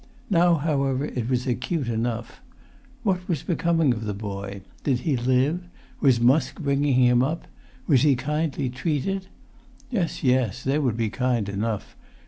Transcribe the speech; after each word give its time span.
Now, 0.31 0.55
however, 0.55 1.05
it 1.05 1.29
was 1.29 1.45
acute 1.45 1.87
enough. 1.87 2.41
What 3.03 3.19
was[Pg 3.27 3.45
242] 3.45 3.55
becoming 3.55 3.93
of 3.93 4.05
the 4.05 4.15
boy? 4.15 4.63
Did 4.83 5.01
he 5.01 5.15
live? 5.15 5.59
Was 5.99 6.19
Musk 6.19 6.59
bringing 6.59 6.95
him 6.95 7.21
up? 7.21 7.45
Was 7.85 8.01
he 8.01 8.15
kindly 8.15 8.71
treated? 8.71 9.27
Yes, 9.91 10.23
yes, 10.23 10.63
they 10.63 10.79
would 10.79 10.97
be 10.97 11.11
kind 11.11 11.47
enough! 11.47 11.95